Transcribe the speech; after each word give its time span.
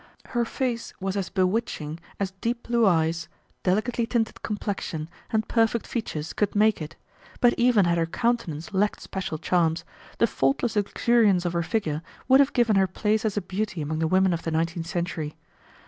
Her 0.29 0.45
face 0.45 0.95
was 0.99 1.15
as 1.15 1.29
bewitching 1.29 1.99
as 2.19 2.31
deep 2.41 2.63
blue 2.67 2.87
eyes, 2.87 3.27
delicately 3.61 4.07
tinted 4.07 4.41
complexion, 4.41 5.07
and 5.29 5.47
perfect 5.47 5.85
features 5.85 6.33
could 6.33 6.55
make 6.55 6.81
it, 6.81 6.95
but 7.39 7.53
even 7.55 7.85
had 7.85 7.99
her 7.99 8.07
countenance 8.07 8.73
lacked 8.73 9.01
special 9.01 9.37
charms, 9.37 9.85
the 10.17 10.25
faultless 10.25 10.75
luxuriance 10.75 11.45
of 11.45 11.53
her 11.53 11.61
figure 11.61 12.01
would 12.27 12.39
have 12.39 12.53
given 12.53 12.77
her 12.77 12.87
place 12.87 13.23
as 13.25 13.37
a 13.37 13.41
beauty 13.41 13.79
among 13.79 13.99
the 13.99 14.07
women 14.07 14.33
of 14.33 14.41
the 14.41 14.49
nineteenth 14.49 14.87
century. 14.87 15.35